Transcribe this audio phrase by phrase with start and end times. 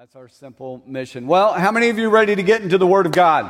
[0.00, 1.26] That's our simple mission.
[1.26, 3.44] Well, how many of you ready to get into the Word of God?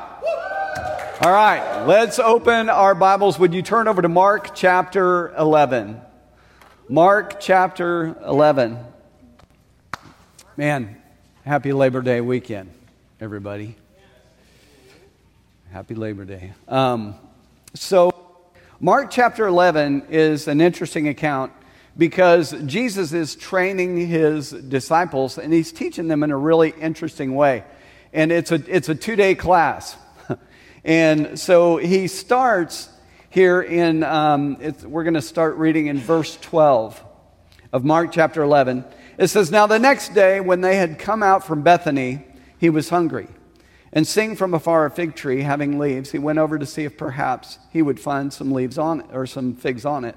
[1.23, 3.39] All right, let's open our Bibles.
[3.39, 6.01] Would you turn over to Mark chapter 11?
[6.89, 8.81] Mark chapter 11.
[10.57, 11.01] Man,
[11.45, 12.73] happy Labor Day weekend,
[13.21, 13.77] everybody.
[15.71, 16.53] Happy Labor Day.
[16.67, 17.15] Um,
[17.75, 18.11] so,
[18.81, 21.53] Mark chapter 11 is an interesting account
[22.01, 27.63] because Jesus is training his disciples and he's teaching them in a really interesting way.
[28.15, 29.99] And it's a, it's a two day class.
[30.85, 32.89] and so he starts
[33.29, 37.05] here in, um, we're going to start reading in verse 12
[37.71, 38.83] of Mark chapter 11.
[39.19, 42.25] It says, Now the next day, when they had come out from Bethany,
[42.57, 43.29] he was hungry.
[43.93, 46.97] And seeing from afar a fig tree having leaves, he went over to see if
[46.97, 50.17] perhaps he would find some leaves on it or some figs on it.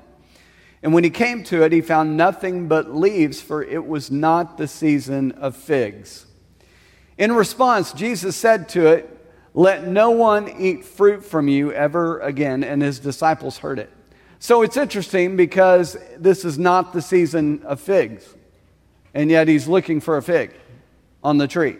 [0.83, 4.57] And when he came to it, he found nothing but leaves, for it was not
[4.57, 6.25] the season of figs.
[7.17, 9.09] In response, Jesus said to it,
[9.53, 12.65] Let no one eat fruit from you ever again.
[12.65, 13.89] And his disciples heard it.
[14.39, 18.35] So it's interesting because this is not the season of figs.
[19.13, 20.53] And yet he's looking for a fig
[21.23, 21.77] on the tree.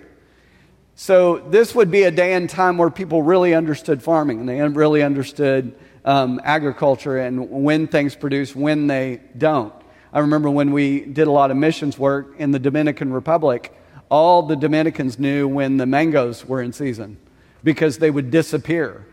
[0.96, 4.62] So this would be a day and time where people really understood farming and they
[4.62, 9.74] really understood um, agriculture and when things produce, when they don't.
[10.12, 13.76] I remember when we did a lot of missions work in the Dominican Republic,
[14.10, 17.18] all the Dominicans knew when the mangoes were in season
[17.64, 19.08] because they would disappear.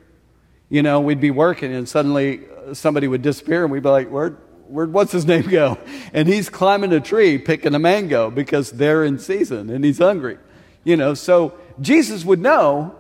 [0.69, 4.11] You know, we'd be working and suddenly uh, somebody would disappear and we'd be like,
[4.11, 4.31] where,
[4.69, 5.79] where, what's his name go?
[6.13, 10.39] And he's climbing a tree picking a mango because they're in season and he's hungry.
[10.85, 12.95] You know, so Jesus would know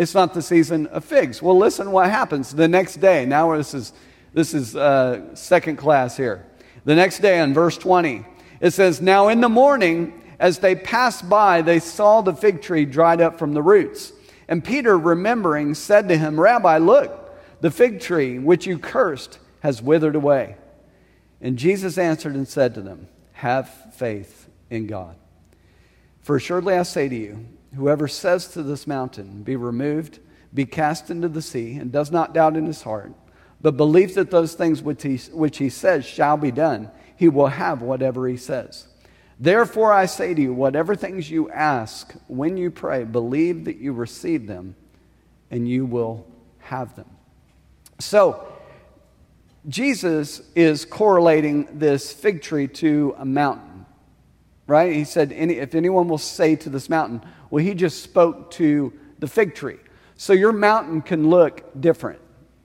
[0.00, 1.42] it's not the season of figs.
[1.42, 3.26] Well, listen what happens the next day.
[3.26, 3.92] Now, this is,
[4.32, 6.46] this is uh, second class here.
[6.86, 8.24] The next day, in verse 20,
[8.60, 12.86] it says, Now in the morning, as they passed by, they saw the fig tree
[12.86, 14.14] dried up from the roots.
[14.48, 19.82] And Peter, remembering, said to him, Rabbi, look, the fig tree which you cursed has
[19.82, 20.56] withered away.
[21.42, 25.16] And Jesus answered and said to them, Have faith in God.
[26.22, 30.18] For assuredly I say to you, Whoever says to this mountain, Be removed,
[30.52, 33.12] be cast into the sea, and does not doubt in his heart,
[33.60, 37.48] but believes that those things which he, which he says shall be done, he will
[37.48, 38.88] have whatever he says.
[39.38, 43.92] Therefore, I say to you, whatever things you ask when you pray, believe that you
[43.92, 44.74] receive them,
[45.50, 46.26] and you will
[46.58, 47.08] have them.
[47.98, 48.46] So,
[49.68, 53.86] Jesus is correlating this fig tree to a mountain,
[54.66, 54.92] right?
[54.94, 59.26] He said, If anyone will say to this mountain, well, he just spoke to the
[59.26, 59.78] fig tree.
[60.16, 62.20] So your mountain can look different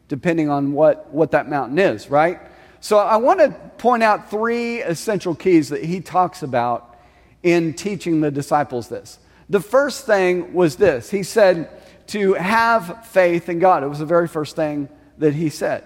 [0.07, 2.39] depending on what, what that mountain is, right?
[2.79, 6.95] So I want to point out three essential keys that he talks about
[7.41, 9.17] in teaching the disciples this.
[9.49, 11.69] The first thing was this he said
[12.07, 13.83] to have faith in God.
[13.83, 15.83] It was the very first thing that he said.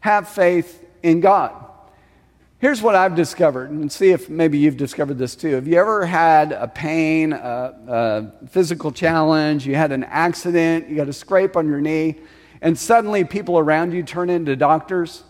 [0.00, 1.52] Have faith in God.
[2.60, 5.54] Here's what I've discovered, and see if maybe you've discovered this too.
[5.54, 10.96] Have you ever had a pain, a, a, physical challenge, you had an accident, you
[10.96, 12.16] got a scrape on your knee,
[12.60, 15.22] and suddenly people around you turn into doctors?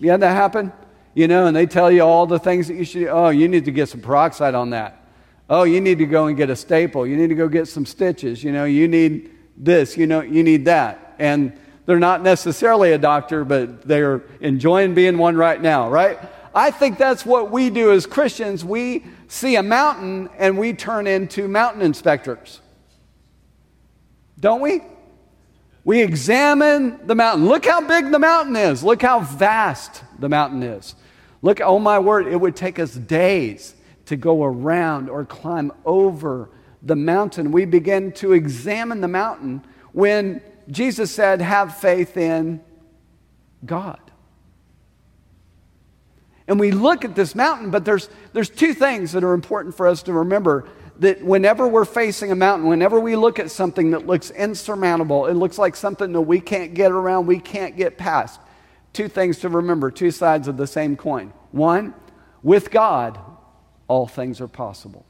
[0.00, 0.72] You had that happen?
[1.14, 3.66] You know, and they tell you all the things that you should, oh, you need
[3.66, 5.06] to get some peroxide on that.
[5.48, 7.06] Oh, you need to go and get a staple.
[7.06, 8.42] You need to go get some stitches.
[8.42, 11.14] You know, you need this, you know, you need that.
[11.20, 11.52] And
[11.90, 16.20] they're not necessarily a doctor, but they're enjoying being one right now, right?
[16.54, 18.64] I think that's what we do as Christians.
[18.64, 22.60] We see a mountain and we turn into mountain inspectors.
[24.38, 24.82] Don't we?
[25.82, 27.48] We examine the mountain.
[27.48, 28.84] Look how big the mountain is.
[28.84, 30.94] Look how vast the mountain is.
[31.42, 33.74] Look, oh my word, it would take us days
[34.06, 36.50] to go around or climb over
[36.84, 37.50] the mountain.
[37.50, 40.40] We begin to examine the mountain when
[40.70, 42.60] Jesus said, have faith in
[43.64, 44.00] God.
[46.46, 49.86] And we look at this mountain, but there's, there's two things that are important for
[49.86, 54.06] us to remember that whenever we're facing a mountain, whenever we look at something that
[54.06, 58.40] looks insurmountable, it looks like something that we can't get around, we can't get past.
[58.92, 61.32] Two things to remember, two sides of the same coin.
[61.52, 61.94] One,
[62.42, 63.18] with God,
[63.88, 65.06] all things are possible.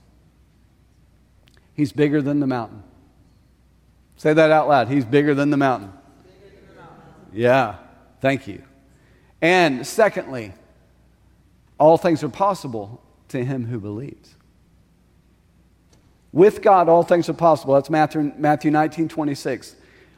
[1.74, 2.82] He's bigger than the mountain.
[4.20, 4.88] Say that out loud.
[4.88, 5.90] He's bigger than the mountain.
[7.32, 7.76] Yeah,
[8.20, 8.62] thank you.
[9.40, 10.52] And secondly,
[11.78, 14.34] all things are possible to him who believes.
[16.32, 17.72] With God, all things are possible.
[17.72, 19.74] That's Matthew, Matthew 19, 26.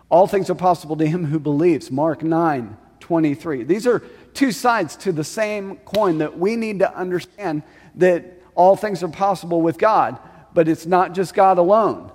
[0.08, 1.88] All things are possible to him who believes.
[1.88, 3.62] Mark 9, 23.
[3.62, 4.00] These are
[4.34, 7.62] two sides to the same coin that we need to understand
[7.94, 10.18] that all things are possible with God.
[10.54, 12.10] but it's not just God alone.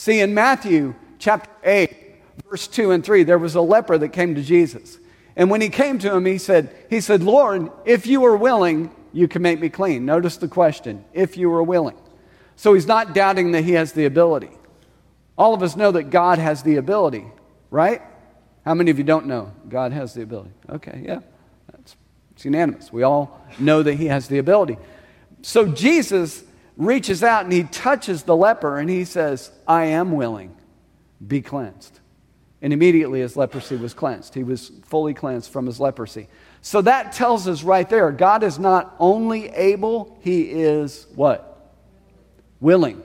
[0.00, 1.94] See, in Matthew chapter 8,
[2.48, 4.98] verse 2 and 3, there was a leper that came to Jesus.
[5.36, 8.94] And when he came to him, he said, he said, Lord, if you are willing,
[9.12, 10.06] you can make me clean.
[10.06, 11.98] Notice the question, if you are willing.
[12.56, 14.48] So he's not doubting that he has the ability.
[15.36, 17.26] All of us know that God has the ability,
[17.70, 18.00] right?
[18.64, 20.52] How many of you don't know God has the ability?
[20.70, 21.20] Okay, yeah.
[21.74, 22.90] It's unanimous.
[22.90, 24.78] We all know that he has the ability.
[25.42, 26.42] So Jesus
[26.80, 30.56] reaches out and he touches the leper and he says, I am willing,
[31.24, 32.00] be cleansed.
[32.62, 34.34] And immediately his leprosy was cleansed.
[34.34, 36.28] He was fully cleansed from his leprosy.
[36.62, 41.72] So that tells us right there God is not only able, he is what?
[42.60, 43.02] Willing.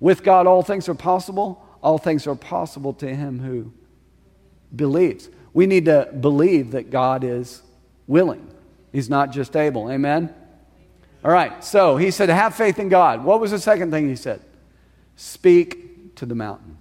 [0.00, 1.64] With God, all things are possible.
[1.82, 3.72] All things are possible to him who
[4.74, 5.28] believes.
[5.52, 7.62] We need to believe that God is
[8.06, 8.48] willing.
[8.92, 9.90] He's not just able.
[9.90, 10.34] Amen?
[11.24, 13.24] All right, so he said, Have faith in God.
[13.24, 14.40] What was the second thing he said?
[15.16, 16.78] Speak to the mountain.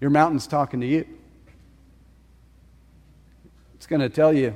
[0.00, 1.06] Your mountain's talking to you.
[3.76, 4.54] It's going to tell you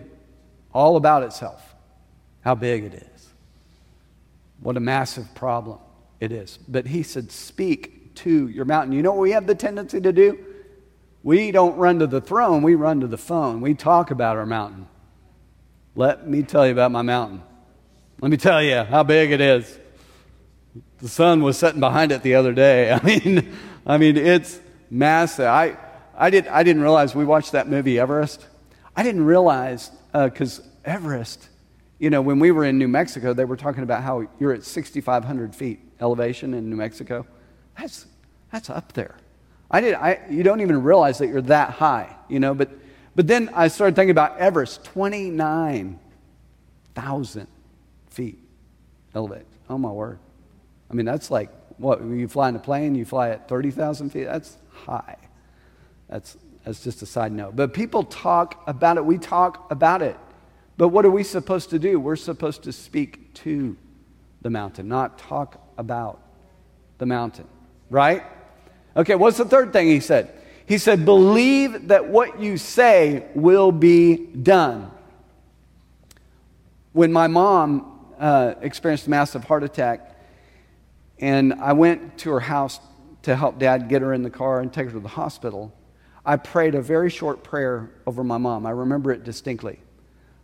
[0.72, 1.74] all about itself,
[2.40, 3.28] how big it is,
[4.60, 5.78] what a massive problem
[6.18, 6.58] it is.
[6.66, 8.92] But he said, Speak to your mountain.
[8.92, 10.38] You know what we have the tendency to do?
[11.22, 13.60] We don't run to the throne, we run to the phone.
[13.60, 14.88] We talk about our mountain.
[15.94, 17.42] Let me tell you about my mountain.
[18.20, 19.78] Let me tell you how big it is.
[20.98, 22.90] The sun was setting behind it the other day.
[22.92, 23.54] I mean,
[23.86, 24.58] I mean, it's
[24.90, 25.46] massive.
[25.46, 25.76] I,
[26.16, 28.44] I, did, I didn't realize we watched that movie Everest.
[28.96, 31.48] I didn't realize because uh, Everest,
[32.00, 34.64] you know, when we were in New Mexico, they were talking about how you're at
[34.64, 37.24] 6,500 feet elevation in New Mexico.
[37.78, 38.06] That's
[38.50, 39.14] that's up there.
[39.70, 39.94] I did.
[39.94, 42.52] I, you don't even realize that you're that high, you know.
[42.54, 42.70] But
[43.14, 47.46] but then I started thinking about Everest, 29,000
[48.18, 48.38] feet
[49.14, 49.46] elevation.
[49.70, 50.18] Oh my word!
[50.90, 52.94] I mean, that's like what you fly in a plane.
[52.96, 54.24] You fly at 30,000 feet.
[54.24, 55.16] That's high.
[56.08, 57.54] That's, that's just a side note.
[57.54, 59.04] But people talk about it.
[59.04, 60.16] We talk about it.
[60.76, 62.00] But what are we supposed to do?
[62.00, 63.76] We're supposed to speak to
[64.42, 66.20] the mountain, not talk about
[66.98, 67.46] the mountain,
[67.90, 68.24] right?
[68.96, 70.32] Okay, what's the third thing he said?
[70.66, 74.90] He said, Believe that what you say will be done.
[76.92, 80.16] When my mom uh, experienced a massive heart attack,
[81.18, 82.80] and I went to her house
[83.22, 85.74] to help dad get her in the car and take her to the hospital,
[86.24, 88.66] I prayed a very short prayer over my mom.
[88.66, 89.80] I remember it distinctly.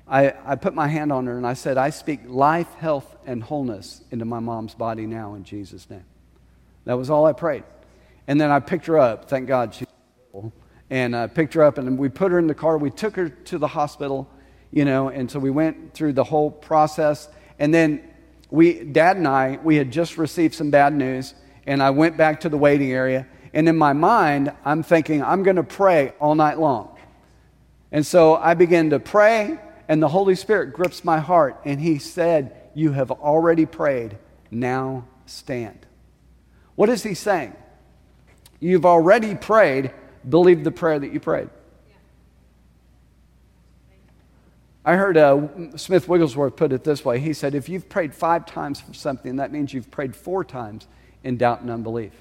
[0.07, 3.43] I, I put my hand on her and I said, I speak life, health, and
[3.43, 6.05] wholeness into my mom's body now in Jesus' name.
[6.85, 7.65] That was all I prayed.
[8.27, 9.29] And then I picked her up.
[9.29, 9.87] Thank God she
[10.91, 12.77] and I picked her up and we put her in the car.
[12.77, 14.31] We took her to the hospital,
[14.71, 17.29] you know, and so we went through the whole process.
[17.59, 18.03] And then
[18.51, 21.35] we, Dad and I, we had just received some bad news
[21.67, 23.27] and I went back to the waiting area.
[23.53, 26.97] And in my mind, I'm thinking, I'm going to pray all night long.
[27.93, 29.59] And so I began to pray,
[29.89, 34.19] and the Holy Spirit grips my heart, and He said, You have already prayed,
[34.51, 35.87] now stand.
[36.75, 37.55] What is He saying?
[38.59, 39.93] You've already prayed,
[40.29, 41.51] believe the prayer that you prayed.
[44.85, 47.19] I heard uh, Smith Wigglesworth put it this way.
[47.19, 50.87] He said, If you've prayed five times for something, that means you've prayed four times
[51.23, 52.13] in doubt and unbelief?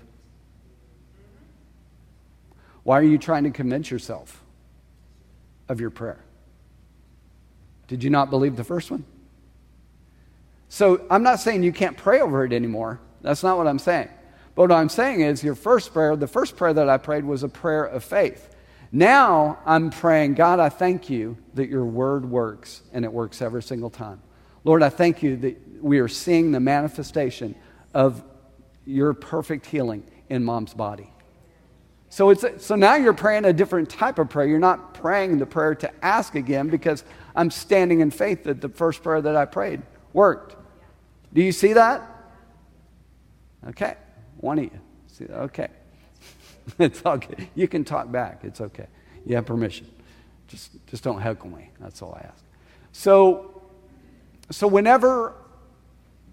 [2.83, 4.41] Why are you trying to convince yourself
[5.67, 6.19] of your prayer?
[7.87, 9.03] Did you not believe the first one?
[10.69, 12.99] So I'm not saying you can't pray over it anymore.
[13.21, 14.09] That's not what I'm saying.
[14.55, 17.43] But what I'm saying is your first prayer, the first prayer that I prayed was
[17.43, 18.52] a prayer of faith.
[18.95, 23.63] Now I'm praying, God, I thank you that your word works and it works every
[23.63, 24.21] single time.
[24.63, 27.55] Lord, I thank you that we are seeing the manifestation
[27.95, 28.23] of
[28.85, 31.11] your perfect healing in mom's body.
[32.09, 34.45] So, it's, so now you're praying a different type of prayer.
[34.45, 37.03] You're not praying the prayer to ask again because
[37.35, 39.81] I'm standing in faith that the first prayer that I prayed
[40.13, 40.55] worked.
[41.33, 42.07] Do you see that?
[43.69, 43.95] Okay.
[44.37, 44.79] One of you.
[45.07, 45.69] See, okay.
[46.79, 47.49] it's okay.
[47.55, 48.41] You can talk back.
[48.43, 48.87] It's okay.
[49.25, 49.89] You have permission.
[50.47, 51.69] Just, just don't heckle me.
[51.79, 52.43] That's all I ask.
[52.91, 53.61] So,
[54.51, 55.35] so whenever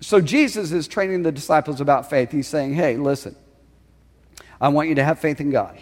[0.01, 2.33] so Jesus is training the disciples about faith.
[2.33, 3.37] He's saying, hey, listen,
[4.61, 5.79] I want you to have faith in God.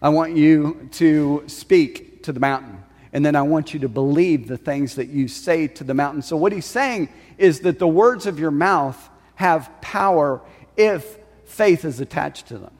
[0.00, 2.82] I want you to speak to the mountain.
[3.12, 6.22] And then I want you to believe the things that you say to the mountain.
[6.22, 10.40] So, what he's saying is that the words of your mouth have power
[10.76, 12.72] if faith is attached to them,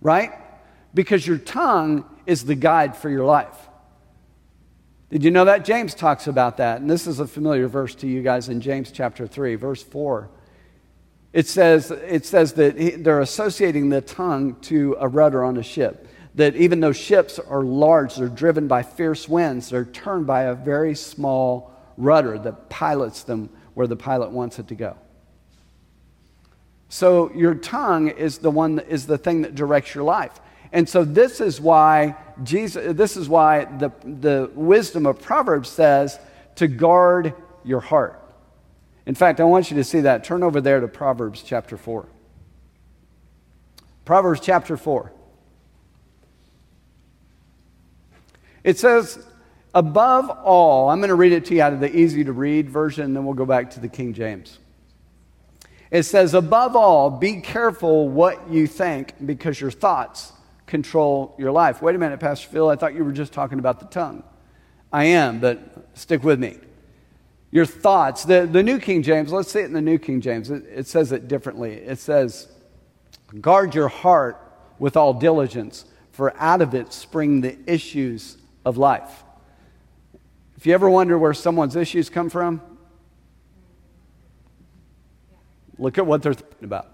[0.00, 0.32] right?
[0.94, 3.56] Because your tongue is the guide for your life.
[5.10, 5.64] Did you know that?
[5.64, 6.80] James talks about that.
[6.80, 10.30] And this is a familiar verse to you guys in James chapter 3, verse 4.
[11.32, 16.08] It says, it says that they're associating the tongue to a rudder on a ship.
[16.36, 20.54] That even though ships are large, they're driven by fierce winds, they're turned by a
[20.54, 24.96] very small rudder that pilots them where the pilot wants it to go.
[26.90, 30.40] So your tongue is the one that is the thing that directs your life.
[30.72, 36.18] And so this is why Jesus this is why the, the wisdom of Proverbs says
[36.56, 37.32] to guard
[37.64, 38.20] your heart.
[39.06, 40.24] In fact, I want you to see that.
[40.24, 42.06] Turn over there to Proverbs chapter 4.
[44.04, 45.12] Proverbs chapter 4.
[48.64, 49.24] It says,
[49.74, 52.68] above all, I'm going to read it to you out of the easy to read
[52.68, 54.58] version, and then we'll go back to the King James.
[55.90, 60.32] It says, above all, be careful what you think because your thoughts
[60.66, 61.82] control your life.
[61.82, 64.22] Wait a minute, Pastor Phil, I thought you were just talking about the tongue.
[64.92, 66.58] I am, but stick with me.
[67.50, 70.50] Your thoughts, the, the New King James, let's say it in the New King James,
[70.50, 71.74] it, it says it differently.
[71.74, 72.46] It says,
[73.40, 74.40] guard your heart
[74.78, 79.24] with all diligence, for out of it spring the issues of life.
[80.56, 82.60] If you ever wonder where someone's issues come from,
[85.80, 86.86] look at what they're thinking about.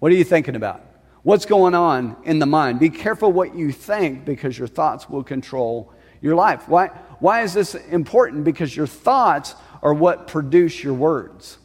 [0.00, 0.84] What are you thinking about?
[1.22, 2.80] What's going on in the mind?
[2.80, 6.66] Be careful what you think because your thoughts will control your life.
[6.68, 6.88] Why,
[7.18, 8.44] why is this important?
[8.44, 11.58] Because your thoughts are what produce your words.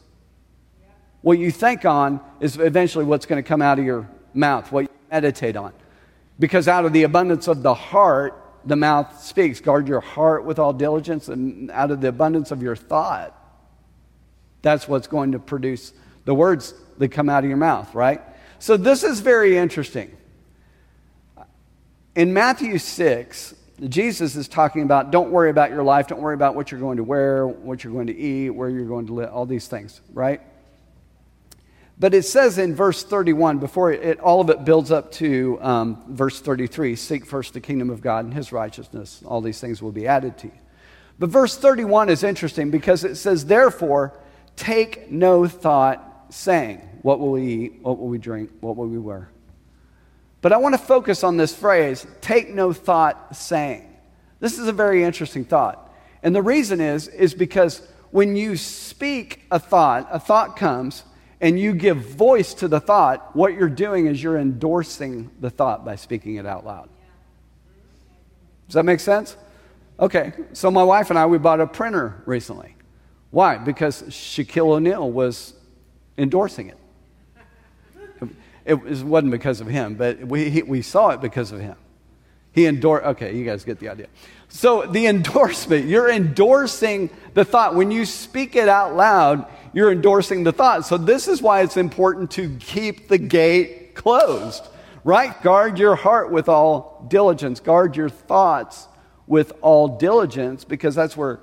[1.22, 4.82] What you think on is eventually what's going to come out of your mouth, what
[4.82, 5.72] you meditate on.
[6.38, 9.60] Because out of the abundance of the heart, the mouth speaks.
[9.60, 13.34] Guard your heart with all diligence, and out of the abundance of your thought,
[14.62, 15.92] that's what's going to produce
[16.24, 18.20] the words that come out of your mouth, right?
[18.58, 20.16] So this is very interesting.
[22.14, 23.54] In Matthew 6,
[23.88, 26.96] Jesus is talking about don't worry about your life, don't worry about what you're going
[26.96, 30.00] to wear, what you're going to eat, where you're going to live, all these things,
[30.12, 30.40] right?
[31.98, 36.02] But it says in verse 31, before it, all of it builds up to um,
[36.08, 39.92] verse 33 seek first the kingdom of God and his righteousness, all these things will
[39.92, 40.52] be added to you.
[41.18, 44.12] But verse 31 is interesting because it says, therefore,
[44.56, 47.78] take no thought saying, What will we eat?
[47.82, 48.50] What will we drink?
[48.60, 49.30] What will we wear?
[50.42, 53.92] But I want to focus on this phrase, take no thought saying.
[54.40, 55.92] This is a very interesting thought.
[56.22, 61.04] And the reason is, is because when you speak a thought, a thought comes,
[61.40, 65.84] and you give voice to the thought, what you're doing is you're endorsing the thought
[65.84, 66.88] by speaking it out loud.
[68.68, 69.36] Does that make sense?
[69.98, 72.75] Okay, so my wife and I, we bought a printer recently.
[73.36, 73.58] Why?
[73.58, 75.52] Because Shaquille O'Neal was
[76.16, 76.78] endorsing it.
[78.64, 81.76] It wasn't because of him, but we, he, we saw it because of him.
[82.52, 84.06] He endorsed, okay, you guys get the idea.
[84.48, 87.74] So the endorsement, you're endorsing the thought.
[87.74, 90.86] When you speak it out loud, you're endorsing the thought.
[90.86, 94.66] So this is why it's important to keep the gate closed,
[95.04, 95.42] right?
[95.42, 98.88] Guard your heart with all diligence, guard your thoughts
[99.26, 101.40] with all diligence, because that's where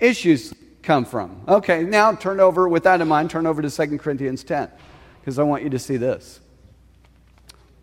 [0.00, 0.54] issues
[0.86, 1.42] come from.
[1.48, 4.70] Okay, now turn over, with that in mind, turn over to 2 Corinthians 10,
[5.20, 6.40] because I want you to see this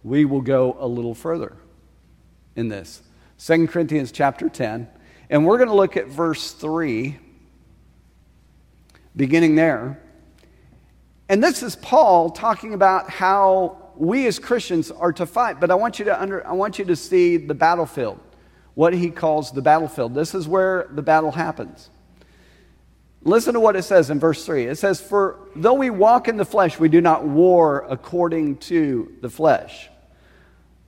[0.04, 1.56] we will go a little further
[2.56, 3.02] in this.
[3.40, 4.88] 2 Corinthians chapter 10,
[5.30, 7.18] and we're going to look at verse 3,
[9.16, 10.00] beginning there.
[11.30, 15.76] And this is Paul talking about how we as Christians are to fight, but I
[15.76, 18.20] want you to under, I want you to see the battlefield,
[18.76, 20.14] what he calls the battlefield.
[20.14, 21.90] This is where the battle happens.
[23.26, 24.66] Listen to what it says in verse 3.
[24.66, 29.16] It says, For though we walk in the flesh, we do not war according to
[29.22, 29.90] the flesh.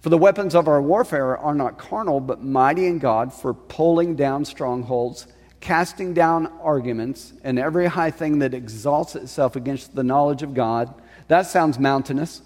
[0.01, 4.15] For the weapons of our warfare are not carnal, but mighty in God for pulling
[4.15, 5.27] down strongholds,
[5.62, 10.94] casting down arguments, and every high thing that exalts itself against the knowledge of God.
[11.30, 12.42] That sounds mountainous.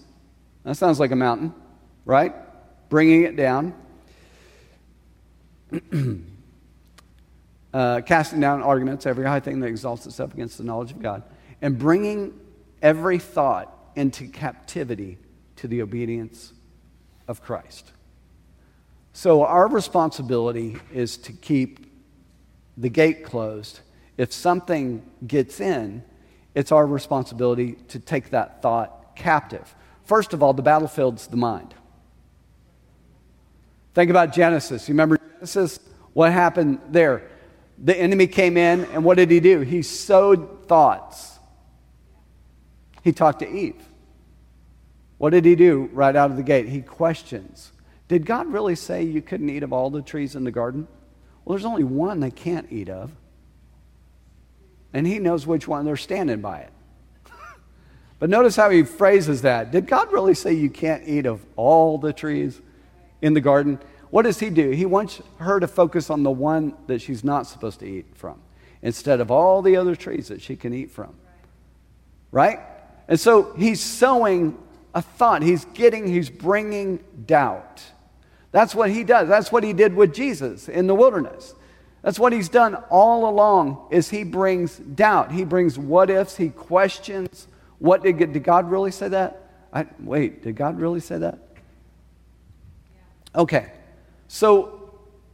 [0.64, 1.54] That sounds like a mountain,
[2.06, 2.34] right?
[2.90, 3.74] Bringing it down.
[7.74, 11.24] uh, casting down arguments, every high thing that exalts itself against the knowledge of God,
[11.62, 12.40] and bringing
[12.82, 15.18] every thought into captivity
[15.58, 16.54] to the obedience
[17.28, 17.92] of Christ.
[19.14, 21.92] So, our responsibility is to keep
[22.78, 23.82] the gate closed.
[24.18, 26.04] If something gets in,
[26.56, 29.76] it's our responsibility to take that thought captive.
[30.06, 31.74] First of all, the battlefield's the mind.
[33.94, 34.88] Think about Genesis.
[34.88, 35.80] You remember Genesis?
[36.14, 37.29] What happened there?
[37.82, 39.62] The enemy came in, and what did he do?
[39.62, 41.40] He sowed thoughts.
[43.04, 43.82] He talked to Eve.
[45.18, 46.68] What did he do right out of the gate?
[46.68, 47.72] He questions
[48.08, 50.88] Did God really say you couldn't eat of all the trees in the garden?
[51.44, 53.12] Well, there's only one they can't eat of.
[54.94, 56.74] And he knows which one they're standing by it.
[58.20, 59.72] But notice how he phrases that.
[59.72, 62.60] Did God really say you can't eat of all the trees
[63.22, 63.80] in the garden?
[64.10, 64.72] What does he do?
[64.72, 68.42] He wants her to focus on the one that she's not supposed to eat from
[68.82, 71.16] instead of all the other trees that she can eat from.
[72.32, 72.60] Right?
[73.08, 74.58] And so he's sowing
[74.94, 75.42] a thought.
[75.42, 77.84] He's getting, he's bringing doubt.
[78.52, 79.28] That's what he does.
[79.28, 81.54] That's what he did with Jesus in the wilderness.
[82.02, 85.32] That's what he's done all along is he brings doubt.
[85.32, 87.48] He brings what ifs, he questions
[87.80, 89.42] what did, did God really say that?
[89.74, 91.40] I, wait, did God really say that?
[93.34, 93.72] Okay.
[94.30, 94.76] So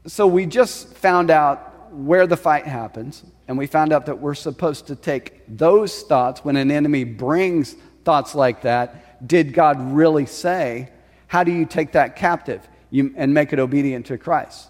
[0.08, 4.34] so we just found out where the fight happens and we found out that we're
[4.34, 10.26] supposed to take those thoughts when an enemy brings thoughts like that, did God really
[10.26, 10.90] say?
[11.28, 14.70] How do you take that captive and make it obedient to Christ?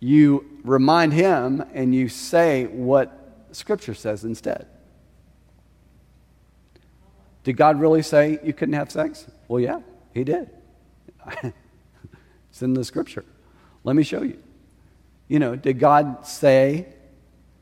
[0.00, 3.16] you remind him and you say what
[3.52, 4.66] Scripture says instead.
[7.44, 9.26] Did God really say you couldn't have sex?
[9.48, 9.80] Well, yeah,
[10.12, 10.50] He did.
[12.50, 13.24] it's in the Scripture.
[13.84, 14.38] Let me show you.
[15.28, 16.86] You know, did God say?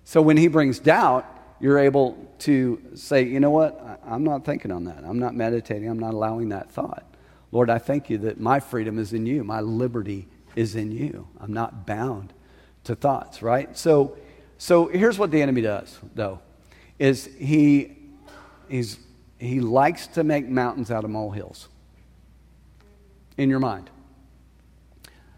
[0.04, 1.26] So when He brings doubt,
[1.60, 4.00] you're able to say, you know what?
[4.06, 5.04] I'm not thinking on that.
[5.04, 5.88] I'm not meditating.
[5.88, 7.04] I'm not allowing that thought.
[7.50, 9.42] Lord, I thank you that my freedom is in you.
[9.42, 11.28] My liberty is in you.
[11.40, 12.32] I'm not bound
[12.84, 13.76] to thoughts, right?
[13.76, 14.16] So,
[14.56, 16.40] so here's what the enemy does, though,
[16.98, 17.96] is he,
[18.68, 18.98] he's,
[19.38, 21.68] he likes to make mountains out of molehills
[23.38, 23.88] in your mind.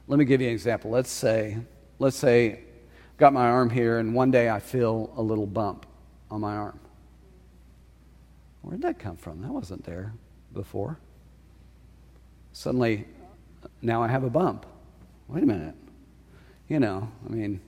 [0.08, 0.90] Let me give you an example.
[0.90, 1.58] Let's say,
[2.00, 2.64] let's say,
[3.16, 5.86] got my arm here, and one day I feel a little bump
[6.30, 6.80] on my arm.
[8.62, 9.40] Where'd that come from?
[9.42, 10.12] That wasn't there
[10.52, 10.98] before.
[12.52, 13.06] Suddenly,
[13.80, 14.66] now I have a bump.
[15.28, 15.76] Wait a minute
[16.70, 17.60] you know, I mean,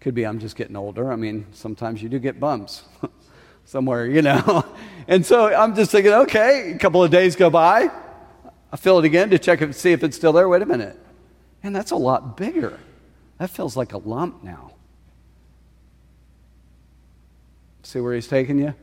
[0.00, 1.12] could be I'm just getting older.
[1.12, 2.82] I mean, sometimes you do get bumps
[3.64, 4.66] somewhere, you know.
[5.08, 7.88] and so I'm just thinking, okay, a couple of days go by.
[8.72, 10.48] I fill it again to check and see if it's still there.
[10.48, 10.98] Wait a minute.
[11.62, 12.78] And that's a lot bigger.
[13.38, 14.72] That feels like a lump now.
[17.82, 18.74] See where he's taking you?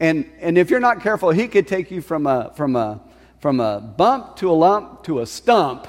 [0.00, 3.00] And, and if you're not careful, he could take you from a, from, a,
[3.40, 5.88] from a bump to a lump to a stump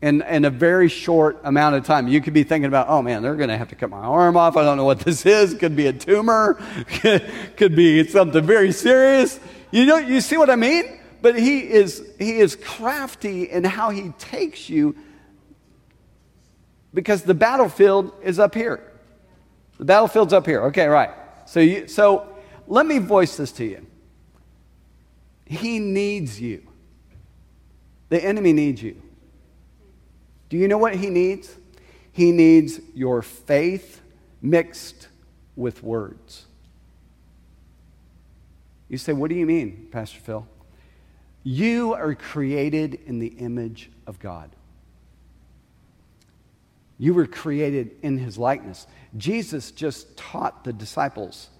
[0.00, 2.08] in, in a very short amount of time.
[2.08, 4.36] You could be thinking about, oh man, they're going to have to cut my arm
[4.36, 4.56] off.
[4.56, 5.54] I don't know what this is.
[5.54, 6.54] Could be a tumor,
[7.56, 9.40] could be something very serious.
[9.70, 11.00] You know, you see what I mean?
[11.22, 14.94] But he is, he is crafty in how he takes you
[16.92, 18.92] because the battlefield is up here.
[19.78, 20.62] The battlefield's up here.
[20.64, 21.10] Okay, right.
[21.46, 22.28] So, you, so
[22.66, 23.86] let me voice this to you.
[25.46, 26.66] He needs you.
[28.08, 29.00] The enemy needs you.
[30.48, 31.56] Do you know what he needs?
[32.12, 34.00] He needs your faith
[34.40, 35.08] mixed
[35.56, 36.46] with words.
[38.88, 40.46] You say, What do you mean, Pastor Phil?
[41.42, 44.50] You are created in the image of God.
[46.98, 48.86] You were created in his likeness.
[49.16, 51.50] Jesus just taught the disciples,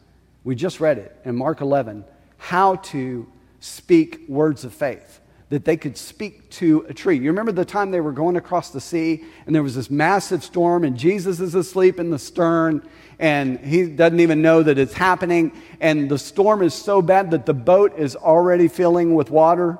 [0.42, 2.04] we just read it in Mark 11,
[2.36, 3.26] how to
[3.60, 7.16] speak words of faith that they could speak to a tree.
[7.16, 10.42] You remember the time they were going across the sea and there was this massive
[10.42, 12.86] storm and Jesus is asleep in the stern
[13.18, 17.46] and he doesn't even know that it's happening and the storm is so bad that
[17.46, 19.78] the boat is already filling with water.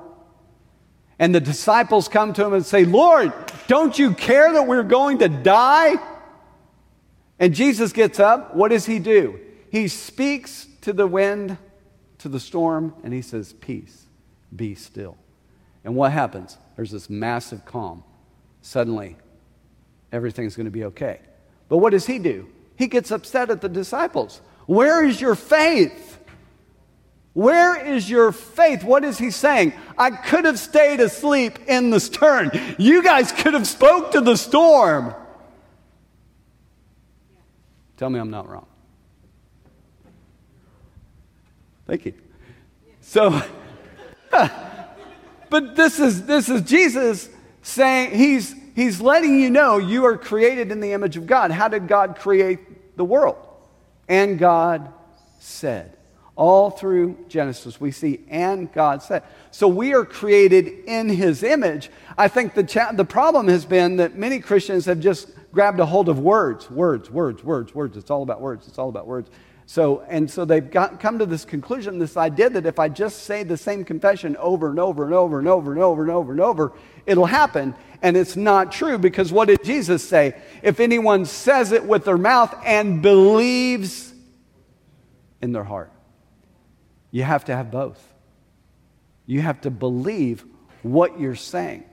[1.17, 3.31] And the disciples come to him and say, Lord,
[3.67, 5.95] don't you care that we're going to die?
[7.39, 8.55] And Jesus gets up.
[8.55, 9.39] What does he do?
[9.71, 11.57] He speaks to the wind,
[12.19, 14.05] to the storm, and he says, Peace,
[14.55, 15.17] be still.
[15.85, 16.57] And what happens?
[16.75, 18.03] There's this massive calm.
[18.61, 19.15] Suddenly,
[20.11, 21.19] everything's going to be okay.
[21.69, 22.49] But what does he do?
[22.75, 24.41] He gets upset at the disciples.
[24.65, 26.19] Where is your faith?
[27.33, 28.83] Where is your faith?
[28.83, 29.73] What is he saying?
[29.97, 32.49] I could have stayed asleep in the stern.
[32.79, 35.13] You guys could have spoke to the storm.
[37.97, 38.65] Tell me I'm not wrong.
[41.85, 42.13] Thank you.
[43.01, 43.41] So
[45.55, 47.29] But this is, this is Jesus
[47.61, 51.49] saying, he's, he's letting you know you are created in the image of God.
[51.49, 53.37] How did God create the world?
[54.09, 54.91] And God
[55.39, 55.95] said.
[56.35, 59.23] All through Genesis, we see, and God said.
[59.51, 61.89] So we are created in his image.
[62.17, 65.85] I think the, cha- the problem has been that many Christians have just grabbed a
[65.85, 67.95] hold of words, words, words, words, words.
[67.95, 68.67] It's all about words.
[68.67, 69.29] It's all about words.
[69.67, 73.23] So, and so they've got, come to this conclusion, this idea that if I just
[73.23, 76.31] say the same confession over and over and over and over and over and over
[76.31, 76.73] and over,
[77.05, 77.73] it'll happen.
[78.01, 80.39] And it's not true because what did Jesus say?
[80.61, 84.13] If anyone says it with their mouth and believes
[85.41, 85.91] in their heart.
[87.11, 88.13] You have to have both.
[89.25, 90.45] You have to believe
[90.83, 91.83] what you're saying.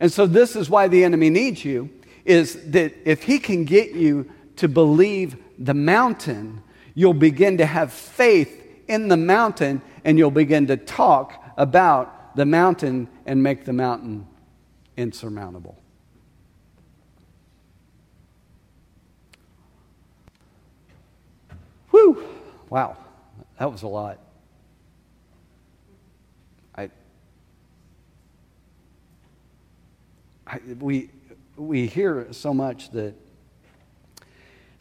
[0.00, 1.90] And so this is why the enemy needs you
[2.24, 6.62] is that if he can get you to believe the mountain,
[6.94, 12.44] you'll begin to have faith in the mountain and you'll begin to talk about the
[12.44, 14.26] mountain and make the mountain
[14.96, 15.78] insurmountable.
[21.90, 22.26] Whew!
[22.70, 22.96] Wow,
[23.58, 24.18] that was a lot.
[26.74, 26.90] I,
[30.46, 31.10] I, we,
[31.56, 33.14] we hear so much that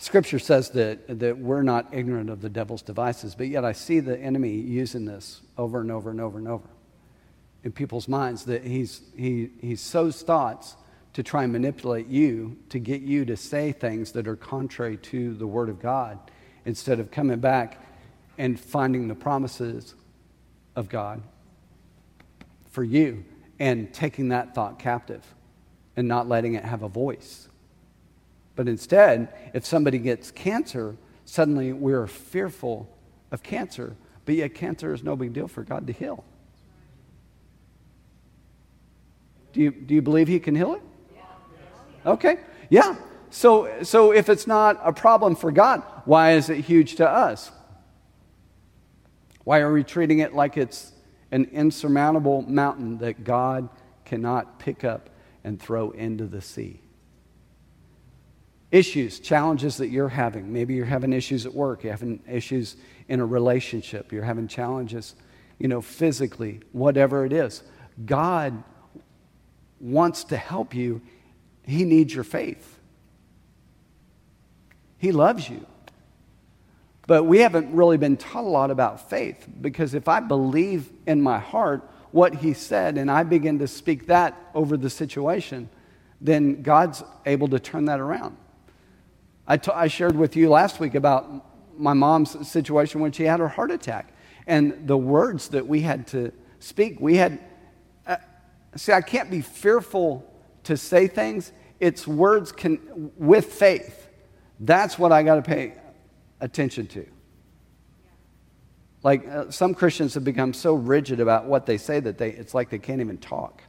[0.02, 4.00] Scripture says that, that we're not ignorant of the devil's devices, but yet I see
[4.00, 6.68] the enemy using this over and over and over and over
[7.64, 10.76] in people's minds that he's, he, he sows thoughts
[11.14, 15.36] to try and manipulate you to get you to say things that are contrary to
[15.36, 16.18] the Word of God
[16.66, 17.86] instead of coming back
[18.40, 19.94] and finding the promises
[20.76, 21.22] of God
[22.72, 23.24] for you
[23.60, 25.24] and taking that thought captive
[25.96, 27.50] and not letting it have a voice.
[28.62, 30.96] But instead, if somebody gets cancer,
[31.26, 32.96] suddenly we're fearful
[33.32, 36.24] of cancer, but yet cancer is no big deal for God to heal.
[39.52, 40.82] Do you, do you believe He can heal it?
[42.06, 42.98] Okay, yeah.
[43.32, 47.50] So, so if it's not a problem for God, why is it huge to us?
[49.44, 50.92] Why are we treating it like it's
[51.32, 53.70] an insurmountable mountain that God
[54.06, 55.10] cannot pick up
[55.44, 56.80] and throw into the sea?
[58.72, 60.54] Issues, challenges that you're having.
[60.54, 62.78] Maybe you're having issues at work, you're having issues
[63.10, 65.14] in a relationship, you're having challenges,
[65.60, 67.64] you know, physically, whatever it is.
[68.06, 68.64] God
[69.82, 71.02] wants to help you,
[71.64, 72.80] He needs your faith.
[74.98, 75.66] He loves you.
[77.08, 81.22] But we haven't really been taught a lot about faith because if I believe in
[81.22, 85.70] my heart what He said and I begin to speak that over the situation,
[86.22, 88.38] then God's able to turn that around.
[89.52, 91.46] I, t- I shared with you last week about
[91.78, 94.14] my mom's situation when she had her heart attack
[94.48, 97.00] and the words that we had to speak.
[97.00, 97.40] We had
[98.76, 100.26] See, I can't be fearful
[100.64, 101.52] to say things.
[101.80, 104.08] It's words can, with faith.
[104.60, 105.74] That's what I got to pay
[106.40, 107.06] attention to.
[109.04, 112.54] Like uh, some Christians have become so rigid about what they say that they, it's
[112.54, 113.64] like they can't even talk,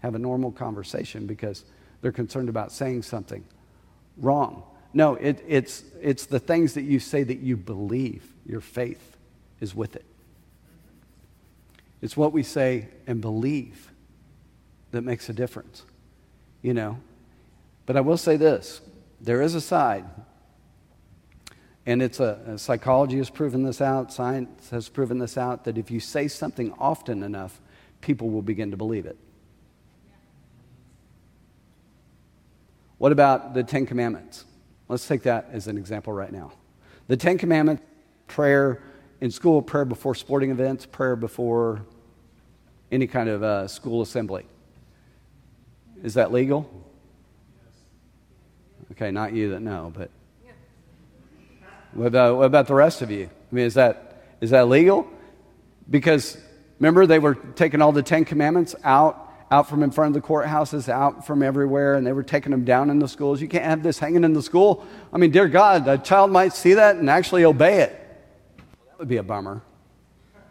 [0.00, 1.64] have a normal conversation because
[2.00, 3.44] they're concerned about saying something
[4.16, 4.64] wrong.
[4.94, 8.24] No, it, it's, it's the things that you say that you believe.
[8.44, 9.16] Your faith
[9.60, 10.04] is with it.
[12.02, 13.92] It's what we say and believe
[14.90, 15.84] that makes a difference,
[16.60, 16.98] you know.
[17.86, 18.80] But I will say this
[19.20, 20.04] there is a side,
[21.86, 25.90] and it's a, psychology has proven this out, science has proven this out, that if
[25.90, 27.60] you say something often enough,
[28.00, 29.16] people will begin to believe it.
[32.98, 34.44] What about the Ten Commandments?
[34.92, 36.52] Let's take that as an example right now.
[37.08, 37.82] The Ten Commandments,
[38.26, 38.82] prayer
[39.22, 41.86] in school, prayer before sporting events, prayer before
[42.90, 44.44] any kind of uh, school assembly.
[46.02, 46.68] Is that legal?
[48.90, 50.10] Okay, not you that know, but
[51.94, 53.30] what about, what about the rest of you?
[53.50, 55.08] I mean, is that, is that legal?
[55.88, 56.36] Because
[56.78, 59.21] remember, they were taking all the Ten Commandments out,
[59.52, 62.64] out from in front of the courthouses, out from everywhere, and they were taking them
[62.64, 63.38] down in the schools.
[63.38, 64.86] You can't have this hanging in the school.
[65.12, 67.90] I mean, dear God, a child might see that and actually obey it.
[68.88, 69.60] That would be a bummer.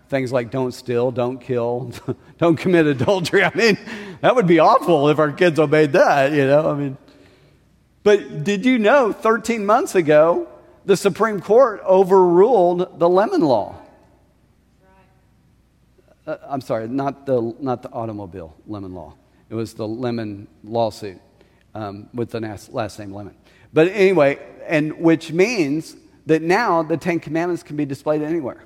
[0.09, 1.91] Things like don't steal, don't kill,
[2.37, 3.43] don't commit adultery.
[3.43, 3.79] I mean,
[4.21, 6.69] that would be awful if our kids obeyed that, you know?
[6.69, 6.97] I mean,
[8.03, 10.47] but did you know 13 months ago,
[10.85, 13.81] the Supreme Court overruled the lemon law?
[16.31, 19.15] Uh, I'm sorry, not the, not the automobile lemon law.
[19.49, 21.19] It was the lemon lawsuit
[21.75, 22.39] um, with the
[22.71, 23.35] last name Lemon.
[23.73, 28.63] But anyway, and which means that now the Ten Commandments can be displayed anywhere.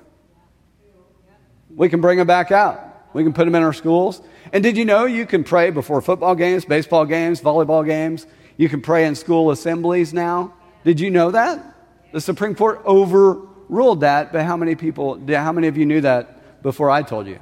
[1.74, 3.10] We can bring them back out.
[3.14, 4.22] We can put them in our schools.
[4.52, 8.28] And did you know you can pray before football games, baseball games, volleyball games?
[8.58, 10.54] You can pray in school assemblies now.
[10.84, 11.74] Did you know that?
[12.12, 16.62] The Supreme Court overruled that, but how many people, how many of you knew that
[16.62, 17.40] before I told you?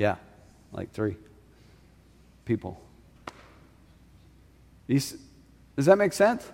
[0.00, 0.16] Yeah,
[0.72, 1.14] like three
[2.46, 2.80] people.
[4.88, 5.14] Does
[5.76, 6.50] that make sense?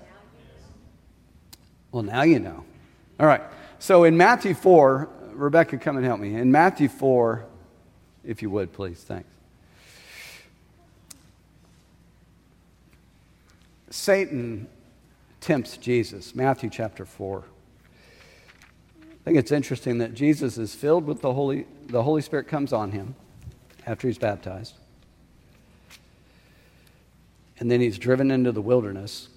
[1.92, 2.64] Well, now you know.
[3.20, 3.42] All right.
[3.78, 6.34] So in Matthew 4, Rebecca, come and help me.
[6.34, 7.46] In Matthew 4,
[8.24, 8.98] if you would, please.
[9.04, 9.28] Thanks.
[13.90, 14.66] Satan
[15.40, 16.34] tempts Jesus.
[16.34, 17.44] Matthew chapter 4.
[19.00, 22.72] I think it's interesting that Jesus is filled with the Holy, the Holy Spirit comes
[22.72, 23.14] on him
[23.86, 24.74] after he's baptized.
[27.58, 29.28] And then he's driven into the wilderness.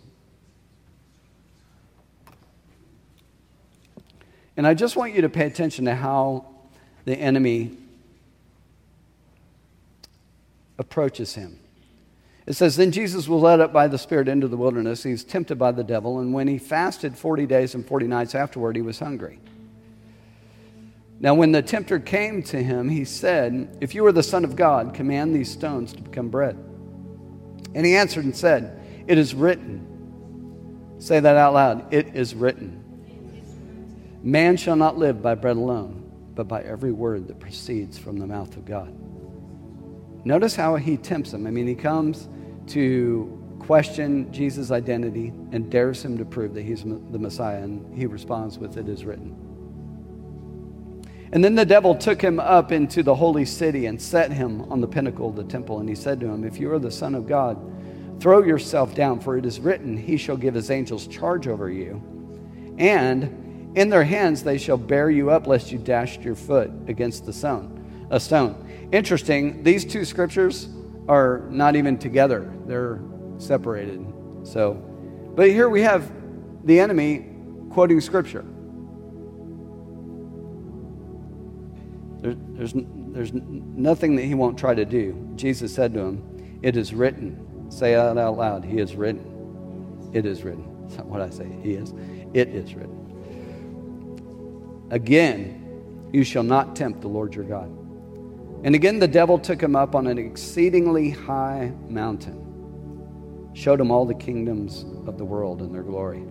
[4.58, 6.46] And I just want you to pay attention to how
[7.06, 7.78] the enemy
[10.78, 11.60] approaches him.
[12.46, 15.04] It says, Then Jesus was led up by the Spirit into the wilderness.
[15.04, 18.76] He's tempted by the devil, and when he fasted 40 days and 40 nights afterward,
[18.76, 19.40] he was hungry.
[21.22, 24.56] Now, when the tempter came to him, he said, If you are the Son of
[24.56, 26.58] God, command these stones to become bread.
[27.76, 30.96] And he answered and said, It is written.
[31.00, 31.94] Say that out loud.
[31.94, 32.84] It is written.
[34.24, 38.28] Man shall not live by bread alone, but by every word that proceeds from the
[38.28, 38.94] mouth of God.
[40.26, 41.48] Notice how he tempts him.
[41.48, 42.30] I mean, he comes
[42.68, 48.06] to question Jesus' identity and dares him to prove that he's the Messiah, and he
[48.06, 49.49] responds with, It is written.
[51.32, 54.82] And then the devil took him up into the holy city and set him on
[54.82, 55.80] the pinnacle of the temple.
[55.80, 57.60] And he said to him, If you are the Son of God,
[58.20, 62.02] throw yourself down, for it is written, He shall give His angels charge over you.
[62.80, 67.26] And in their hands they shall bear you up, lest you dash your foot against
[67.26, 68.08] the stone.
[68.10, 68.90] A stone.
[68.92, 70.68] Interesting, these two scriptures
[71.08, 73.02] are not even together, they're
[73.38, 74.06] separated.
[74.44, 74.74] So,
[75.36, 76.12] but here we have
[76.66, 77.28] the enemy
[77.70, 78.46] quoting scripture.
[82.22, 85.32] There, there's, there's nothing that he won't try to do.
[85.36, 87.70] Jesus said to him, It is written.
[87.70, 88.66] Say it out loud.
[88.66, 90.10] He is written.
[90.14, 90.66] It is written.
[90.82, 91.48] That's not what I say.
[91.62, 91.94] He is.
[92.34, 92.96] It is written.
[94.92, 97.70] Again, you shall not tempt the Lord your God.
[98.64, 104.06] And again, the devil took him up on an exceedingly high mountain, showed him all
[104.06, 106.24] the kingdoms of the world and their glory.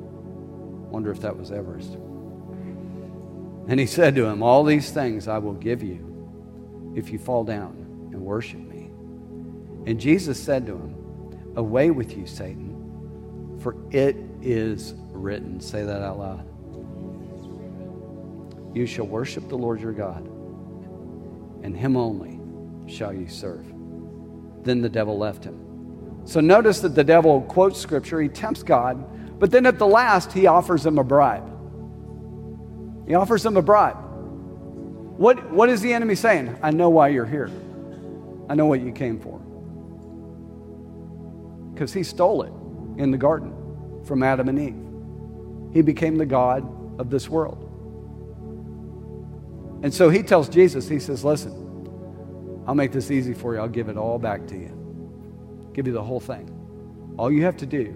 [0.90, 1.96] Wonder if that was Everest.
[3.68, 7.44] And he said to him, All these things I will give you if you fall
[7.44, 8.90] down and worship me.
[9.86, 15.60] And Jesus said to him, Away with you, Satan, for it is written.
[15.60, 16.44] Say that out loud.
[18.74, 20.26] You shall worship the Lord your God,
[21.62, 22.40] and him only
[22.90, 23.66] shall you serve.
[24.62, 26.22] Then the devil left him.
[26.24, 30.32] So notice that the devil quotes scripture, he tempts God, but then at the last,
[30.32, 31.57] he offers him a bribe.
[33.08, 33.96] He offers them a bribe.
[35.16, 36.56] What, what is the enemy saying?
[36.62, 37.50] I know why you're here.
[38.48, 39.38] I know what you came for.
[41.72, 42.52] Because he stole it
[43.00, 43.54] in the garden
[44.04, 45.74] from Adam and Eve.
[45.74, 47.64] He became the God of this world.
[49.82, 51.52] And so he tells Jesus, he says, Listen,
[52.66, 53.60] I'll make this easy for you.
[53.60, 55.70] I'll give it all back to you.
[55.72, 56.54] Give you the whole thing.
[57.16, 57.94] All you have to do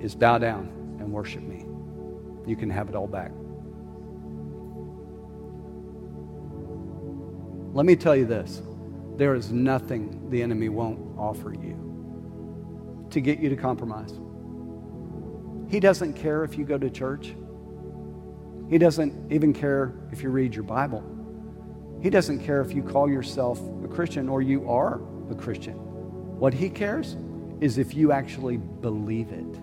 [0.00, 0.66] is bow down
[1.00, 1.64] and worship me.
[2.46, 3.30] You can have it all back.
[7.72, 8.62] Let me tell you this
[9.16, 14.18] there is nothing the enemy won't offer you to get you to compromise.
[15.68, 17.34] He doesn't care if you go to church.
[18.70, 21.02] He doesn't even care if you read your Bible.
[22.02, 25.00] He doesn't care if you call yourself a Christian or you are
[25.30, 25.74] a Christian.
[26.38, 27.16] What he cares
[27.60, 29.60] is if you actually believe it.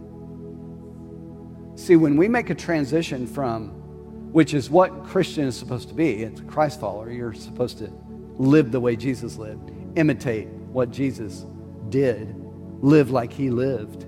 [1.80, 3.85] See, when we make a transition from
[4.32, 6.24] which is what Christian is supposed to be.
[6.24, 7.12] It's a Christ follower.
[7.12, 7.92] You're supposed to
[8.38, 11.46] live the way Jesus lived, imitate what Jesus
[11.90, 12.36] did,
[12.82, 14.06] live like he lived.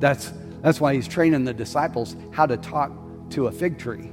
[0.00, 2.92] That's, that's why he's training the disciples how to talk
[3.30, 4.10] to a fig tree.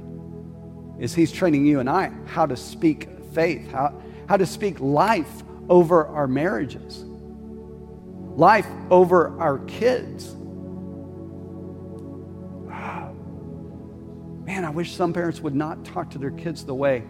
[0.98, 5.42] Is he's training you and I how to speak faith, how, how to speak life
[5.68, 7.04] over our marriages,
[8.36, 10.34] life over our kids
[14.64, 17.04] Man, I wish some parents would not talk to their kids the way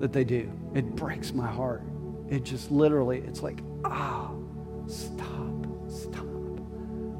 [0.00, 0.50] that they do.
[0.74, 1.84] It breaks my heart.
[2.28, 6.26] It just literally, it's like, ah, oh, stop, stop.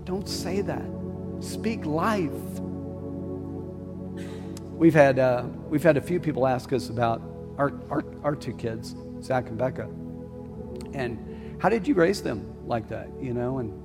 [0.05, 0.83] Don't say that.
[1.38, 2.33] Speak life.
[4.72, 7.22] We've had, uh, we've had a few people ask us about
[7.57, 9.88] our, our, our two kids, Zach and Becca.
[10.92, 13.59] And how did you raise them like that, you know?
[13.59, 13.81] And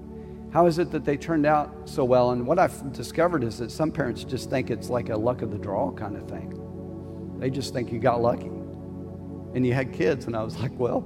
[0.58, 2.32] how is it that they turned out so well?
[2.32, 5.52] And what I've discovered is that some parents just think it's like a luck of
[5.52, 7.38] the draw kind of thing.
[7.38, 8.48] They just think you got lucky.
[9.54, 10.26] And you had kids.
[10.26, 11.02] And I was like, well,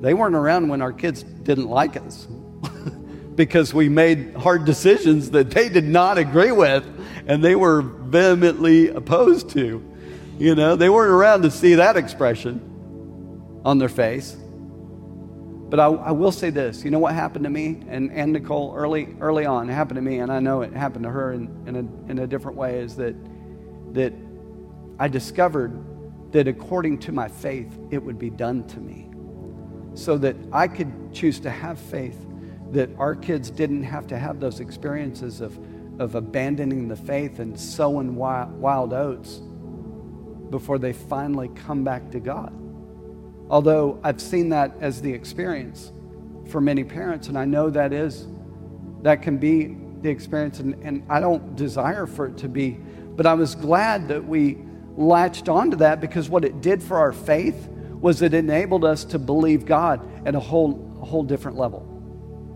[0.00, 2.26] they weren't around when our kids didn't like us
[3.36, 6.84] because we made hard decisions that they did not agree with
[7.28, 9.80] and they were vehemently opposed to.
[10.40, 14.36] You know, they weren't around to see that expression on their face.
[15.68, 18.72] But I, I, will say this you know what happened to me and, and Nicole
[18.76, 19.68] early, early on?
[19.68, 22.18] It happened to me, and I know it happened to her in, in, a, in
[22.20, 23.14] a different way is that,
[23.94, 24.12] that
[24.98, 29.10] I discovered that according to my faith, it would be done to me.
[29.94, 32.18] So that I could choose to have faith
[32.72, 35.58] that our kids didn't have to have those experiences of,
[35.98, 39.40] of abandoning the faith and sowing wild, wild oats
[40.50, 42.52] before they finally come back to God.
[43.48, 45.92] Although I've seen that as the experience
[46.48, 48.26] for many parents, and I know that is,
[49.02, 52.78] that can be the experience, and, and I don't desire for it to be,
[53.16, 54.58] but I was glad that we
[54.96, 57.68] latched onto that because what it did for our faith
[58.00, 61.86] was it enabled us to believe God at a whole, a whole different level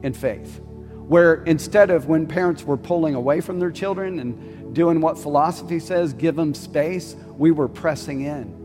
[0.03, 0.61] in faith.
[0.61, 5.81] Where instead of when parents were pulling away from their children and doing what philosophy
[5.81, 8.60] says, give them space, we were pressing in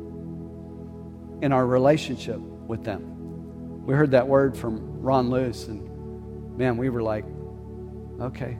[1.45, 3.85] in our relationship with them.
[3.85, 7.23] We heard that word from Ron Luce, and man, we were like,
[8.19, 8.57] okay,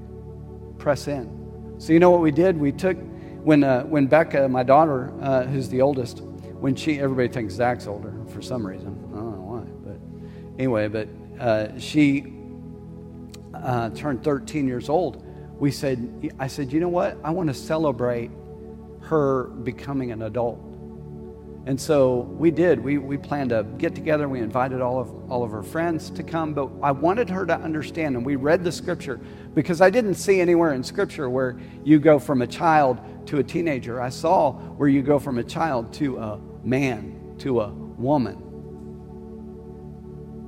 [0.78, 1.76] press in.
[1.80, 2.56] So, you know what we did?
[2.56, 2.96] We took,
[3.44, 6.22] when, uh, when Becca, my daughter, uh, who's the oldest,
[6.60, 8.90] when she, everybody thinks Zach's older for some reason.
[9.12, 12.34] I don't know why, but anyway, but uh, she
[13.56, 15.26] uh, turned 13 years old,
[15.58, 17.18] we said, I said, you know what?
[17.24, 18.30] I want to celebrate
[19.02, 20.60] her becoming an adult.
[21.68, 22.80] And so we did.
[22.80, 24.30] We, we planned to get together.
[24.30, 26.54] We invited all of, all of her friends to come.
[26.54, 29.20] But I wanted her to understand, and we read the scripture
[29.56, 33.44] because I didn't see anywhere in scripture where you go from a child to a
[33.44, 34.00] teenager.
[34.00, 38.44] I saw where you go from a child to a man, to a woman.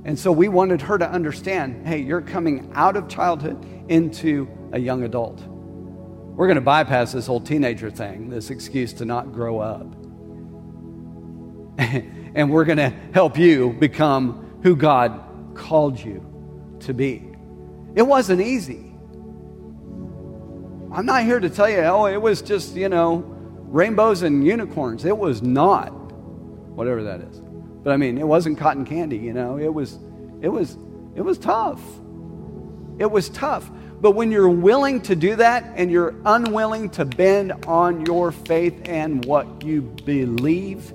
[0.04, 4.78] And so we wanted her to understand hey, you're coming out of childhood into a
[4.78, 5.40] young adult.
[5.40, 9.97] We're going to bypass this whole teenager thing, this excuse to not grow up.
[12.34, 16.24] and we're going to help you become who God called you
[16.80, 17.24] to be.
[17.94, 18.92] It wasn't easy.
[20.92, 23.18] I'm not here to tell you, oh, it was just, you know,
[23.68, 25.04] rainbows and unicorns.
[25.04, 27.40] It was not, whatever that is.
[27.82, 29.58] But I mean, it wasn't cotton candy, you know.
[29.58, 29.98] It was
[30.40, 30.76] it was
[31.14, 31.80] it was tough.
[32.98, 33.70] It was tough.
[34.00, 38.80] But when you're willing to do that and you're unwilling to bend on your faith
[38.84, 40.92] and what you believe,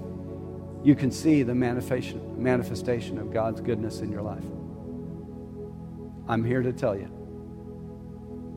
[0.84, 4.44] you can see the manifestation, manifestation of God's goodness in your life.
[6.28, 7.10] I'm here to tell you.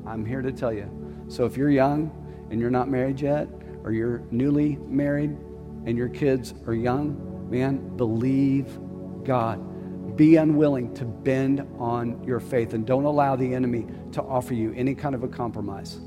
[0.07, 0.89] I'm here to tell you.
[1.29, 2.11] So if you're young
[2.51, 3.49] and you're not married yet,
[3.85, 5.31] or you're newly married
[5.85, 8.79] and your kids are young, Man, believe
[9.25, 10.17] God.
[10.17, 14.73] Be unwilling to bend on your faith and don't allow the enemy to offer you
[14.75, 15.99] any kind of a compromise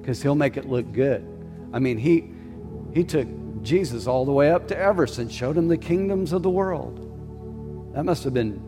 [0.00, 1.24] because he'll make it look good.
[1.72, 2.32] I mean, he,
[2.94, 3.28] he took
[3.66, 7.92] Jesus all the way up to Everest and showed him the kingdoms of the world.
[7.94, 8.62] That must have been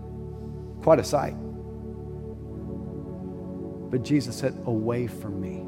[0.82, 1.34] quite a sight.
[3.90, 5.60] But Jesus said, Away from me.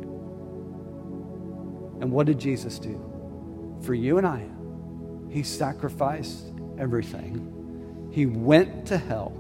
[2.03, 3.01] And what did Jesus do?
[3.83, 4.45] For you and I,
[5.31, 6.47] he sacrificed
[6.79, 8.09] everything.
[8.11, 9.33] He went to hell,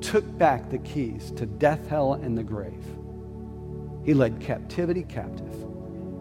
[0.00, 2.84] took back the keys to death, hell, and the grave.
[4.04, 5.66] He led captivity captive.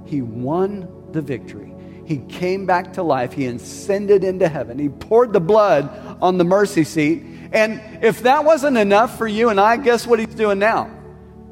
[0.05, 1.74] He won the victory.
[2.05, 3.33] He came back to life.
[3.33, 4.77] He ascended into heaven.
[4.77, 5.89] He poured the blood
[6.21, 7.23] on the mercy seat.
[7.51, 10.89] And if that wasn't enough for you and I, guess what he's doing now?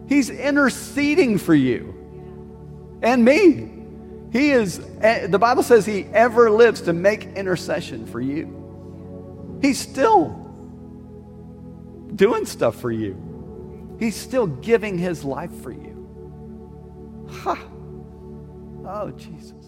[0.08, 1.94] He's interceding for you
[3.02, 3.70] and me.
[4.32, 9.60] He is, eh, the Bible says he ever lives to make intercession for you.
[9.62, 10.30] He's still
[12.16, 13.16] doing stuff for you.
[14.00, 15.94] He's still giving his life for you.
[17.30, 17.58] Ha!
[18.86, 19.63] Oh, Jesus.